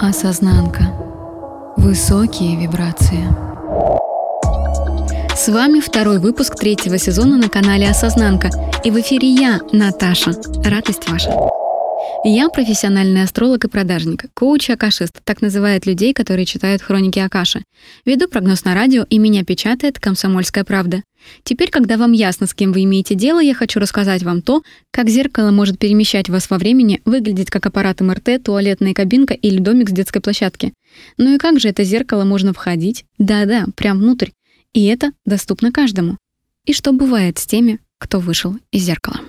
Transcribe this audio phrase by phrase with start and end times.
[0.00, 0.92] Осознанка.
[1.76, 3.24] Высокие вибрации.
[5.36, 8.50] С вами второй выпуск третьего сезона на канале Осознанка.
[8.84, 10.32] И в эфире я, Наташа.
[10.64, 11.30] Радость ваша.
[12.24, 17.62] Я профессиональный астролог и продажник, коуч и акашист, так называют людей, которые читают хроники Акаши.
[18.04, 21.04] Веду прогноз на радио, и меня печатает «Комсомольская правда».
[21.44, 25.08] Теперь, когда вам ясно, с кем вы имеете дело, я хочу рассказать вам то, как
[25.08, 29.92] зеркало может перемещать вас во времени, выглядеть как аппарат МРТ, туалетная кабинка или домик с
[29.92, 30.72] детской площадки.
[31.18, 33.04] Ну и как же это зеркало можно входить?
[33.18, 34.30] Да-да, прям внутрь.
[34.72, 36.16] И это доступно каждому.
[36.66, 39.20] И что бывает с теми, кто вышел из зеркала?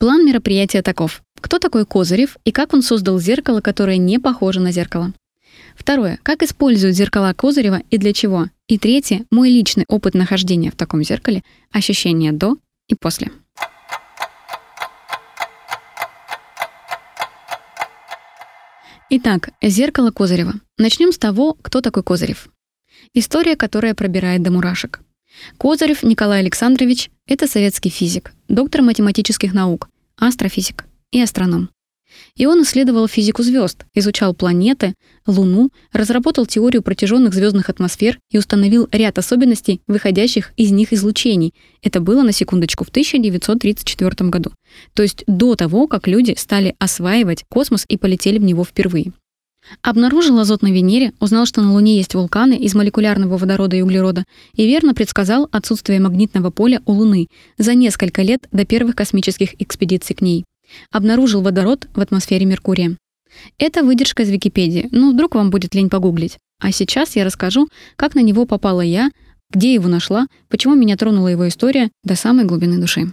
[0.00, 1.22] План мероприятия таков.
[1.42, 5.12] Кто такой Козырев и как он создал зеркало, которое не похоже на зеркало?
[5.76, 6.18] Второе.
[6.22, 8.46] Как используют зеркала Козырева и для чего?
[8.66, 9.26] И третье.
[9.30, 12.56] Мой личный опыт нахождения в таком зеркале, ощущения до
[12.88, 13.30] и после.
[19.10, 20.54] Итак, зеркало Козырева.
[20.78, 22.48] Начнем с того, кто такой Козырев.
[23.12, 25.02] История, которая пробирает до мурашек.
[25.58, 29.88] Козырев Николай Александрович— это советский физик, доктор математических наук,
[30.20, 31.70] астрофизик и астроном.
[32.36, 34.94] И он исследовал физику звезд, изучал планеты,
[35.26, 41.54] Луну, разработал теорию протяженных звездных атмосфер и установил ряд особенностей, выходящих из них излучений.
[41.82, 44.52] Это было, на секундочку, в 1934 году.
[44.94, 49.12] То есть до того, как люди стали осваивать космос и полетели в него впервые.
[49.82, 54.24] Обнаружил азот на Венере, узнал, что на Луне есть вулканы из молекулярного водорода и углерода,
[54.54, 60.16] и верно предсказал отсутствие магнитного поля у Луны за несколько лет до первых космических экспедиций
[60.16, 60.44] к ней.
[60.90, 62.96] Обнаружил водород в атмосфере Меркурия.
[63.58, 66.38] Это выдержка из Википедии, ну вдруг вам будет лень погуглить.
[66.60, 69.10] А сейчас я расскажу, как на него попала я,
[69.50, 73.12] где его нашла, почему меня тронула его история до самой глубины души.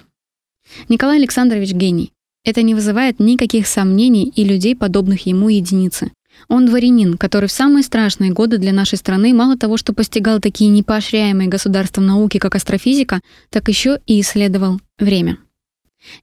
[0.90, 2.12] Николай Александрович гений.
[2.44, 6.12] Это не вызывает никаких сомнений и людей, подобных ему, единицы.
[6.48, 10.70] Он дворянин, который в самые страшные годы для нашей страны мало того, что постигал такие
[10.70, 15.38] непоощряемые государством науки, как астрофизика, так еще и исследовал время.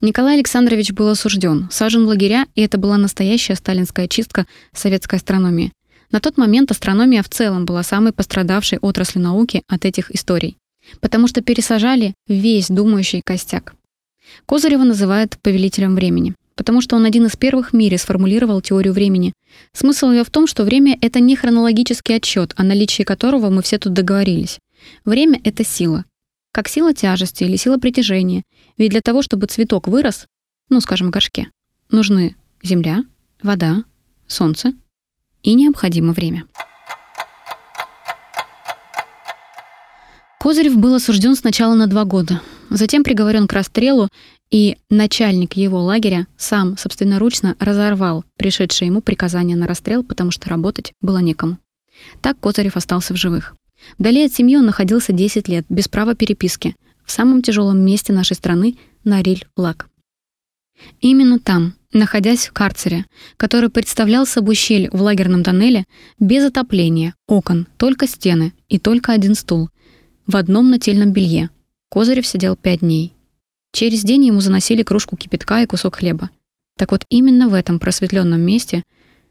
[0.01, 5.73] Николай Александрович был осужден, сажен в лагеря, и это была настоящая сталинская чистка советской астрономии.
[6.11, 10.57] На тот момент астрономия в целом была самой пострадавшей отраслью науки от этих историй,
[11.01, 13.75] потому что пересажали весь думающий костяк.
[14.47, 19.33] Козырева называют повелителем времени потому что он один из первых в мире сформулировал теорию времени.
[19.73, 23.79] Смысл ее в том, что время— это не хронологический отчет, о наличии которого мы все
[23.79, 24.59] тут договорились.
[25.05, 26.05] Время— это сила.
[26.53, 28.45] Как сила тяжести или сила притяжения.
[28.79, 30.27] Ведь для того, чтобы цветок вырос,
[30.69, 31.49] ну, скажем, в горшке,
[31.91, 33.05] нужны земля,
[33.43, 33.85] вода,
[34.27, 34.73] солнце
[35.43, 36.45] и необходимо время.
[40.45, 44.11] Козырев был осужден сначала на два года, затем приговорен к расстрелу
[44.55, 50.93] и начальник его лагеря сам собственноручно разорвал пришедшее ему приказание на расстрел, потому что работать
[51.01, 51.59] было некому.
[52.21, 53.57] Так Козырев остался в живых.
[53.99, 58.35] Вдали от семьи он находился 10 лет, без права переписки, в самом тяжелом месте нашей
[58.37, 59.89] страны, на Риль-Лак.
[61.01, 63.07] Именно там, находясь в карцере,
[63.37, 65.85] который представлял собой щель в лагерном тоннеле,
[66.21, 69.69] без отопления, окон, только стены и только один стул,
[70.29, 71.51] в одном нательном белье,
[71.89, 73.15] Козырев сидел пять дней.
[73.75, 76.31] Через день ему заносили кружку кипятка и кусок хлеба.
[76.79, 78.85] Так вот именно в этом просветленном месте,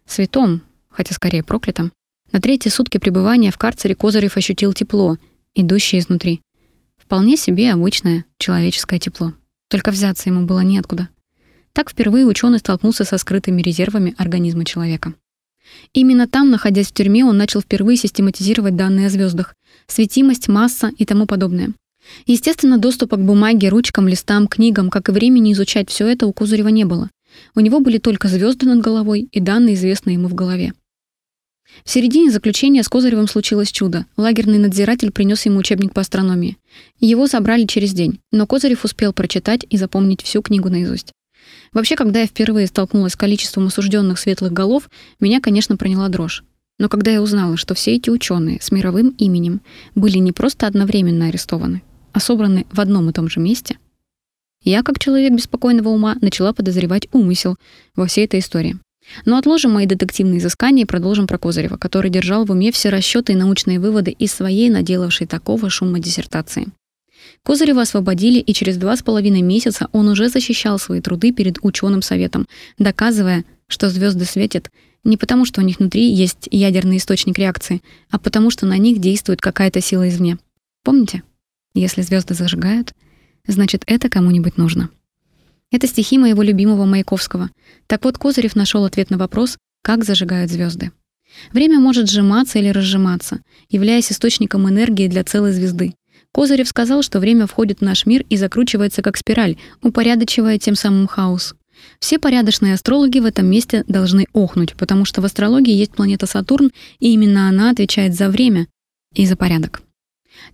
[0.06, 1.94] святом, хотя скорее проклятом,
[2.34, 5.18] на третьи сутки пребывания в карцере Козырев ощутил тепло,
[5.56, 6.42] идущее изнутри.
[6.98, 9.32] Вполне себе обычное человеческое тепло.
[9.70, 11.08] Только взяться ему было неоткуда.
[11.72, 15.14] Так впервые ученый столкнулся со скрытыми резервами организма человека.
[15.94, 19.56] Именно там, находясь в тюрьме, он начал впервые систематизировать данные о звездах,
[19.88, 21.72] светимость, масса и тому подобное.
[22.26, 26.70] Естественно, доступа к бумаге, ручкам, листам, книгам, как и времени изучать все это у Кузырева
[26.70, 27.10] не было.
[27.56, 30.74] У него были только звезды над головой и данные, известные ему в голове.
[31.84, 34.06] В середине заключения с Козыревым случилось чудо.
[34.16, 36.58] Лагерный надзиратель принес ему учебник по астрономии.
[37.00, 41.12] Его забрали через день, но Козырев успел прочитать и запомнить всю книгу наизусть.
[41.74, 44.90] Вообще, когда я впервые столкнулась с количеством осужденных светлых голов,
[45.20, 46.44] меня, конечно, проняла дрожь.
[46.80, 49.62] Но когда я узнала, что все эти ученые с мировым именем
[49.96, 51.82] были не просто одновременно арестованы,
[52.14, 53.78] а собраны в одном и том же месте,
[54.64, 57.58] я, как человек беспокойного ума, начала подозревать умысел
[57.96, 58.78] во всей этой истории.
[59.26, 63.34] Но отложим мои детективные изыскания и продолжим про Козырева, который держал в уме все расчеты
[63.34, 66.68] и научные выводы из своей, наделавшей такого шума диссертации.
[67.44, 72.02] Козырева освободили, и через два с половиной месяца он уже защищал свои труды перед ученым
[72.02, 72.48] советом,
[72.80, 74.70] доказывая, что звезды светят
[75.04, 79.00] не потому, что у них внутри есть ядерный источник реакции, а потому, что на них
[79.00, 80.38] действует какая-то сила извне.
[80.84, 81.24] Помните?
[81.74, 82.94] Если звезды зажигают,
[83.48, 84.90] значит, это кому-нибудь нужно.
[85.72, 87.50] Это стихи моего любимого Маяковского.
[87.88, 90.92] Так вот, Козырев нашел ответ на вопрос, как зажигают звезды.
[91.52, 95.96] Время может сжиматься или разжиматься, являясь источником энергии для целой звезды.
[96.32, 101.08] Козырев сказал, что время входит в наш мир и закручивается как спираль, упорядочивая тем самым
[101.08, 101.56] хаос.
[102.00, 106.72] Все порядочные астрологи в этом месте должны охнуть, потому что в астрологии есть планета Сатурн,
[107.00, 108.68] и именно она отвечает за время
[109.14, 109.82] и за порядок.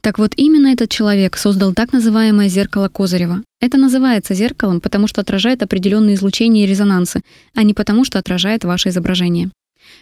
[0.01, 3.43] Так вот, именно этот человек создал так называемое зеркало Козырева.
[3.59, 7.21] Это называется зеркалом, потому что отражает определенные излучения и резонансы,
[7.55, 9.49] а не потому, что отражает ваше изображение.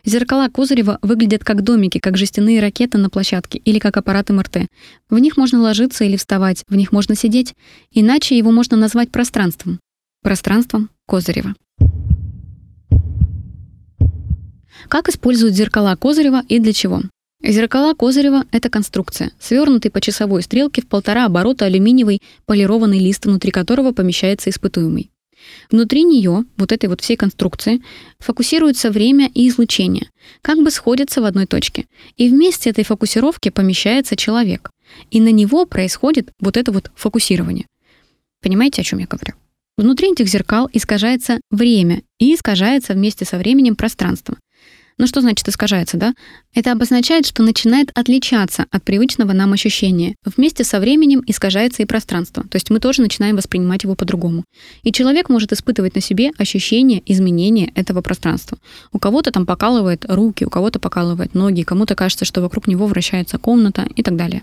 [0.05, 4.67] Зеркала Козырева выглядят как домики, как жестяные ракеты на площадке или как аппараты МРТ.
[5.09, 7.53] В них можно ложиться или вставать, в них можно сидеть,
[7.91, 9.79] иначе его можно назвать пространством.
[10.23, 11.55] Пространством Козырева.
[14.87, 17.01] Как используют зеркала Козырева и для чего?
[17.49, 23.51] Зеркала Козырева— это конструкция, свернутый по часовой стрелке в полтора оборота алюминиевый полированный лист, внутри
[23.51, 25.11] которого помещается испытуемый.
[25.71, 27.81] Внутри нее, вот этой вот всей конструкции,
[28.19, 30.09] фокусируется время и излучение,
[30.41, 31.85] как бы сходятся в одной точке.
[32.17, 34.71] И вместе этой фокусировки помещается человек.
[35.09, 37.65] И на него происходит вот это вот фокусирование.
[38.41, 39.35] Понимаете, о чем я говорю?
[39.77, 44.35] Внутри этих зеркал искажается время и искажается вместе со временем пространство.
[44.99, 46.15] Ну что значит искажается, да?
[46.55, 50.15] Это обозначает, что начинает отличаться от привычного нам ощущения.
[50.25, 52.43] Вместе со временем искажается и пространство.
[52.49, 54.43] То есть мы тоже начинаем воспринимать его по-другому.
[54.81, 58.57] И человек может испытывать на себе ощущение изменения этого пространства.
[58.91, 63.37] У кого-то там покалывает руки, у кого-то покалывает ноги, кому-то кажется, что вокруг него вращается
[63.37, 64.41] комната и так далее.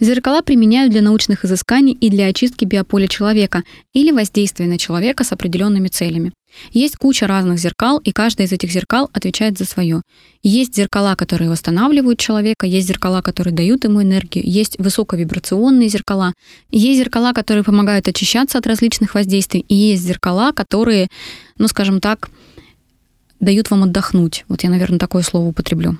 [0.00, 3.62] Зеркала применяют для научных изысканий и для очистки биополя человека
[3.92, 6.32] или воздействия на человека с определенными целями.
[6.72, 10.02] Есть куча разных зеркал, и каждое из этих зеркал отвечает за свое.
[10.42, 16.32] Есть зеркала, которые восстанавливают человека, есть зеркала, которые дают ему энергию, есть высоковибрационные зеркала,
[16.70, 21.08] есть зеркала, которые помогают очищаться от различных воздействий, и есть зеркала, которые,
[21.58, 22.30] ну скажем так,
[23.40, 24.44] дают вам отдохнуть.
[24.48, 25.98] Вот я, наверное, такое слово употреблю.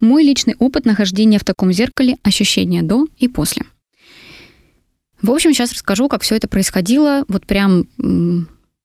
[0.00, 3.64] Мой личный опыт нахождения в таком зеркале, ощущения до и после.
[5.20, 7.24] В общем, сейчас расскажу, как все это происходило.
[7.28, 7.86] Вот прям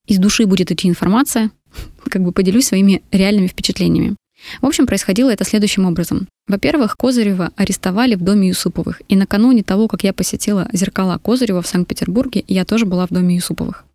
[0.07, 1.51] из души будет идти информация,
[2.09, 4.15] как бы поделюсь своими реальными впечатлениями.
[4.61, 6.27] В общем, происходило это следующим образом.
[6.47, 9.01] Во-первых, Козырева арестовали в доме Юсуповых.
[9.07, 13.35] И накануне того, как я посетила зеркала Козырева в Санкт-Петербурге, я тоже была в доме
[13.35, 13.85] Юсуповых.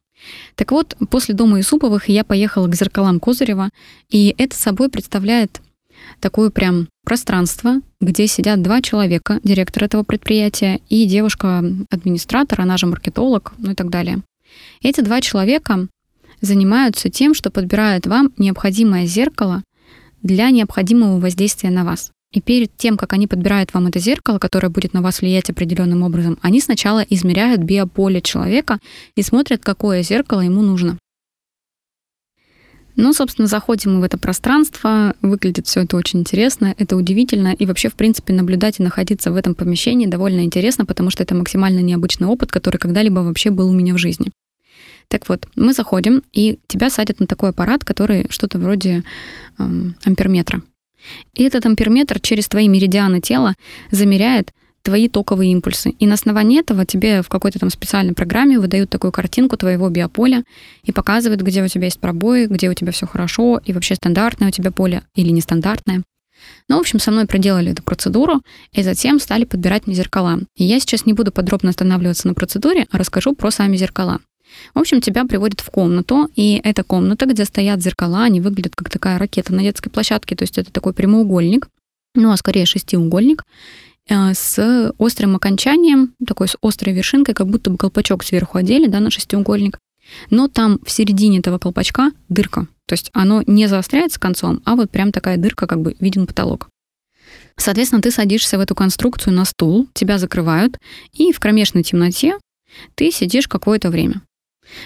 [0.55, 3.70] Так вот, после дома Юсуповых я поехала к зеркалам Козырева,
[4.11, 5.61] и это собой представляет
[6.21, 13.53] такое прям пространство, где сидят два человека, директор этого предприятия и девушка-администратор, она же маркетолог,
[13.59, 14.23] ну и так далее.
[14.83, 15.89] Эти два человека
[16.41, 19.62] занимаются тем, что подбирают вам необходимое зеркало
[20.23, 22.11] для необходимого воздействия на вас.
[22.33, 26.03] И перед тем, как они подбирают вам это зеркало, которое будет на вас влиять определенным
[26.03, 28.79] образом, они сначала измеряют биополе человека
[29.15, 30.99] и смотрят, какое зеркало ему нужно.
[33.00, 37.65] Ну, собственно, заходим мы в это пространство, выглядит все это очень интересно, это удивительно, и
[37.65, 41.79] вообще, в принципе, наблюдать и находиться в этом помещении довольно интересно, потому что это максимально
[41.79, 44.33] необычный опыт, который когда-либо вообще был у меня в жизни.
[45.06, 49.05] Так вот, мы заходим, и тебя садят на такой аппарат, который что-то вроде
[49.61, 50.61] эм, амперметра.
[51.35, 53.55] И этот амперметр через твои меридианы тела
[53.93, 54.53] замеряет
[54.88, 55.90] твои токовые импульсы.
[55.90, 60.44] И на основании этого тебе в какой-то там специальной программе выдают такую картинку твоего биополя
[60.82, 64.48] и показывают, где у тебя есть пробои, где у тебя все хорошо, и вообще стандартное
[64.48, 66.05] у тебя поле или нестандартное.
[66.70, 68.41] Ну, в общем, со мной проделали эту процедуру,
[68.72, 70.39] и затем стали подбирать мне зеркала.
[70.56, 74.20] И я сейчас не буду подробно останавливаться на процедуре, а расскажу про сами зеркала.
[74.74, 78.89] В общем, тебя приводят в комнату, и эта комната, где стоят зеркала, они выглядят как
[78.89, 81.69] такая ракета на детской площадке, то есть это такой прямоугольник,
[82.15, 83.44] ну, а скорее шестиугольник.
[84.08, 89.00] Э, с острым окончанием, такой с острой вершинкой, как будто бы колпачок сверху одели, да,
[89.00, 89.79] на шестиугольник.
[90.31, 92.67] Но там в середине этого колпачка дырка.
[92.86, 96.69] То есть оно не заостряется концом, а вот прям такая дырка, как бы виден потолок.
[97.56, 100.79] Соответственно, ты садишься в эту конструкцию на стул, тебя закрывают,
[101.12, 102.38] и в кромешной темноте
[102.94, 104.22] ты сидишь какое-то время.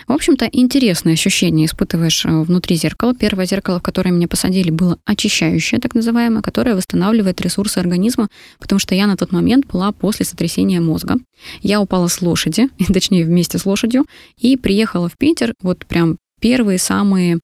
[0.07, 3.15] В общем-то, интересное ощущение испытываешь э, внутри зеркала.
[3.15, 8.79] Первое зеркало, в которое меня посадили, было очищающее, так называемое, которое восстанавливает ресурсы организма, потому
[8.79, 11.17] что я на тот момент была после сотрясения мозга.
[11.61, 14.07] Я упала с лошади, точнее, вместе с лошадью,
[14.39, 17.39] и приехала в Питер, вот прям первые самые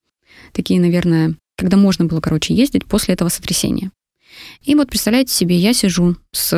[0.52, 3.90] такие, наверное, когда можно было, короче, ездить после этого сотрясения.
[4.62, 6.52] И вот представляете себе, я сижу с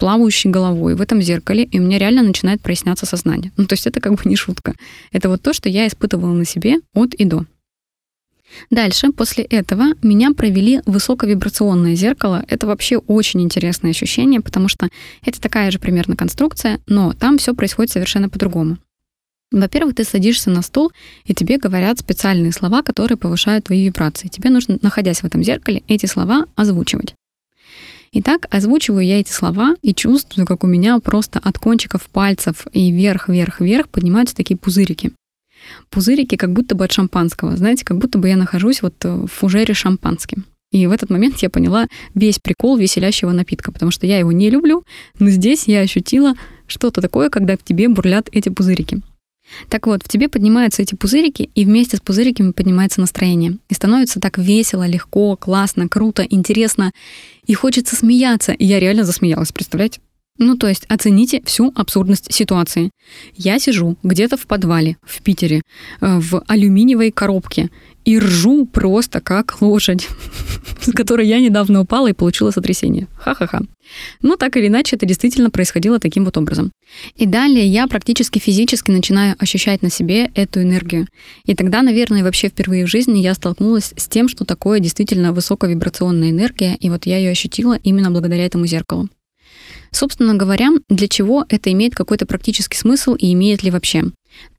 [0.00, 3.52] плавающей головой в этом зеркале, и у меня реально начинает проясняться сознание.
[3.56, 4.74] Ну, то есть это как бы не шутка.
[5.12, 7.44] Это вот то, что я испытывала на себе от и до.
[8.70, 12.44] Дальше, после этого, меня провели высоковибрационное зеркало.
[12.48, 14.88] Это вообще очень интересное ощущение, потому что
[15.24, 18.78] это такая же примерно конструкция, но там все происходит совершенно по-другому.
[19.52, 20.92] Во-первых, ты садишься на стол,
[21.24, 24.28] и тебе говорят специальные слова, которые повышают твои вибрации.
[24.28, 27.14] Тебе нужно, находясь в этом зеркале, эти слова озвучивать.
[28.12, 32.90] Итак, озвучиваю я эти слова и чувствую, как у меня просто от кончиков пальцев и
[32.90, 35.12] вверх, вверх, вверх поднимаются такие пузырики.
[35.90, 37.56] Пузырики как будто бы от шампанского.
[37.56, 40.44] Знаете, как будто бы я нахожусь вот в фужере шампанским.
[40.72, 44.50] И в этот момент я поняла весь прикол веселящего напитка, потому что я его не
[44.50, 44.82] люблю,
[45.20, 46.34] но здесь я ощутила
[46.66, 49.02] что-то такое, когда в тебе бурлят эти пузырики.
[49.68, 53.58] Так вот, в тебе поднимаются эти пузырики, и вместе с пузыриками поднимается настроение.
[53.68, 56.92] И становится так весело, легко, классно, круто, интересно.
[57.46, 58.52] И хочется смеяться.
[58.52, 60.00] И я реально засмеялась, представляете?
[60.42, 62.90] Ну, то есть оцените всю абсурдность ситуации.
[63.34, 65.60] Я сижу где-то в подвале в Питере
[66.00, 67.68] э, в алюминиевой коробке
[68.04, 70.08] и ржу просто как лошадь,
[70.80, 73.06] с которой я недавно упала и получила сотрясение.
[73.16, 73.62] Ха-ха-ха.
[74.22, 76.70] Ну, так или иначе, это действительно происходило таким вот образом.
[77.16, 81.06] И далее я практически физически начинаю ощущать на себе эту энергию.
[81.44, 86.30] И тогда, наверное, вообще впервые в жизни я столкнулась с тем, что такое действительно высоковибрационная
[86.30, 89.08] энергия, и вот я ее ощутила именно благодаря этому зеркалу.
[89.90, 94.04] Собственно говоря, для чего это имеет какой-то практический смысл и имеет ли вообще?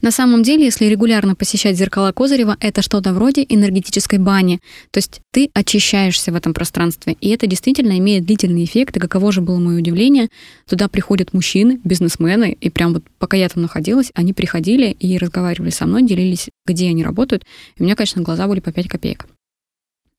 [0.02, 4.60] На самом деле, если регулярно посещать зеркала Козырева, это что-то вроде энергетической бани.
[4.92, 7.18] То есть ты очищаешься в этом пространстве.
[7.22, 8.98] И это действительно имеет длительный эффект.
[8.98, 10.30] И каково же было мое удивление,
[10.68, 15.70] туда приходят мужчины, бизнесмены, и прям вот пока я там находилась, они приходили и разговаривали
[15.70, 17.44] со мной, делились, где они работают.
[17.78, 19.28] И у меня, конечно, глаза были по 5 копеек.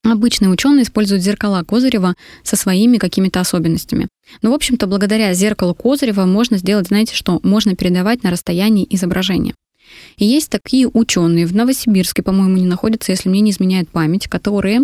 [0.04, 4.08] Обычные ученые используют зеркала Козырева со своими какими-то особенностями.
[4.42, 9.54] Но, в общем-то, благодаря зеркалу Козырева можно сделать, знаете что, можно передавать на расстоянии изображение.
[10.16, 14.80] И есть такие ученые в Новосибирске, по-моему, не находятся, если мне не изменяет память, которые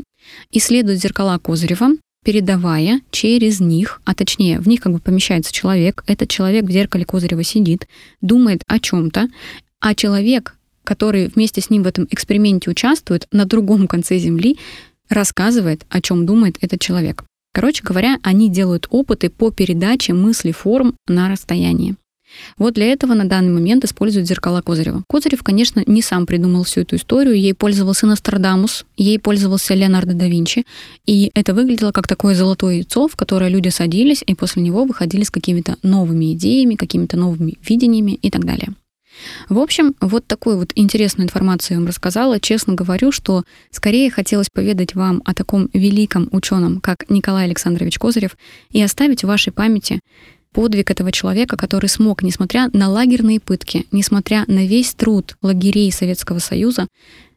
[0.52, 1.88] исследуют зеркала Козырева,
[2.24, 7.04] передавая через них, а точнее, в них как бы помещается человек, этот человек в зеркале
[7.04, 7.88] Козырева сидит,
[8.20, 9.28] думает о чем-то,
[9.80, 14.58] а человек, который вместе с ним в этом эксперименте участвует, на другом конце Земли
[15.08, 17.24] рассказывает, о чем думает этот человек.
[17.52, 21.96] Короче говоря, они делают опыты по передаче мыслей форм на расстоянии.
[22.58, 25.02] Вот для этого на данный момент используют зеркала Козырева.
[25.08, 30.26] Козырев, конечно, не сам придумал всю эту историю, ей пользовался Нострадамус, ей пользовался Леонардо да
[30.26, 30.66] Винчи,
[31.06, 35.24] и это выглядело как такое золотое яйцо, в которое люди садились, и после него выходили
[35.24, 38.74] с какими-то новыми идеями, какими-то новыми видениями и так далее.
[39.48, 42.40] В общем, вот такую вот интересную информацию я вам рассказала.
[42.40, 48.36] Честно говорю, что скорее хотелось поведать вам о таком великом ученом, как Николай Александрович Козырев,
[48.70, 50.00] и оставить в вашей памяти
[50.52, 56.38] подвиг этого человека, который смог, несмотря на лагерные пытки, несмотря на весь труд лагерей Советского
[56.38, 56.86] Союза,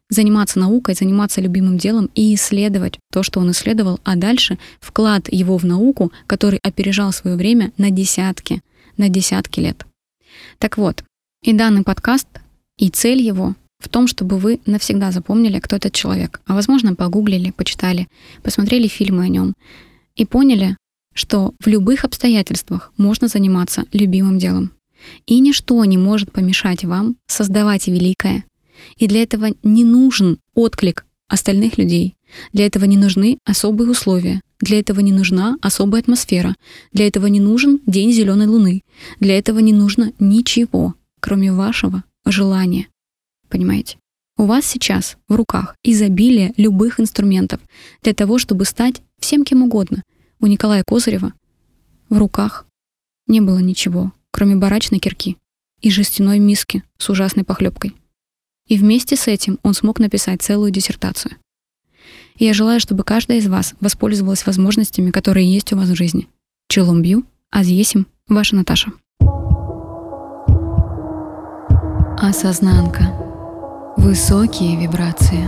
[0.09, 5.57] заниматься наукой, заниматься любимым делом и исследовать то, что он исследовал, а дальше вклад его
[5.57, 8.61] в науку, который опережал свое время на десятки,
[8.97, 9.85] на десятки лет.
[10.57, 11.03] Так вот,
[11.43, 12.27] и данный подкаст,
[12.77, 16.39] и цель его в том, чтобы вы навсегда запомнили, кто этот человек.
[16.45, 18.07] А возможно, погуглили, почитали,
[18.43, 19.55] посмотрели фильмы о нем
[20.15, 20.77] и поняли,
[21.15, 24.71] что в любых обстоятельствах можно заниматься любимым делом.
[25.25, 28.45] И ничто не может помешать вам создавать великое.
[28.97, 32.13] И для этого не нужен отклик остальных людей.
[32.53, 34.41] Для этого не нужны особые условия.
[34.59, 36.55] Для этого не нужна особая атмосфера.
[36.93, 38.83] Для этого не нужен день зеленой луны.
[39.19, 42.87] Для этого не нужно ничего кроме вашего желания.
[43.47, 43.97] Понимаете?
[44.37, 47.61] У вас сейчас в руках изобилие любых инструментов
[48.01, 50.03] для того, чтобы стать всем кем угодно.
[50.39, 51.33] У Николая Козырева
[52.09, 52.65] в руках
[53.27, 55.37] не было ничего, кроме барачной кирки
[55.79, 57.95] и жестяной миски с ужасной похлебкой.
[58.67, 61.35] И вместе с этим он смог написать целую диссертацию.
[62.37, 66.27] И я желаю, чтобы каждая из вас воспользовалась возможностями, которые есть у вас в жизни.
[66.67, 68.91] Челом бью, азъесим, ваша Наташа.
[72.21, 73.05] Осознанка.
[73.97, 75.43] Высокие вибрации.